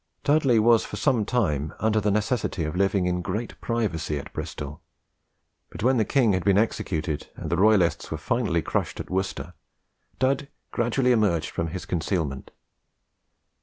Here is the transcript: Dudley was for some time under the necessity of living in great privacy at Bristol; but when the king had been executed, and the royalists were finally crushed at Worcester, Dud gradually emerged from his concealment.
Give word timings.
Dudley 0.23 0.57
was 0.57 0.83
for 0.83 0.95
some 0.95 1.25
time 1.25 1.75
under 1.77 2.01
the 2.01 2.09
necessity 2.09 2.63
of 2.63 2.75
living 2.75 3.05
in 3.05 3.21
great 3.21 3.61
privacy 3.61 4.17
at 4.17 4.33
Bristol; 4.33 4.81
but 5.69 5.83
when 5.83 5.97
the 5.97 6.05
king 6.05 6.33
had 6.33 6.43
been 6.43 6.57
executed, 6.57 7.29
and 7.35 7.51
the 7.51 7.55
royalists 7.57 8.09
were 8.09 8.17
finally 8.17 8.63
crushed 8.63 8.99
at 8.99 9.11
Worcester, 9.11 9.53
Dud 10.17 10.47
gradually 10.71 11.11
emerged 11.11 11.51
from 11.51 11.67
his 11.67 11.85
concealment. 11.85 12.49